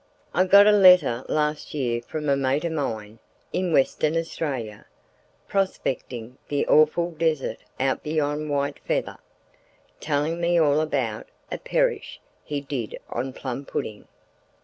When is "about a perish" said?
10.79-12.19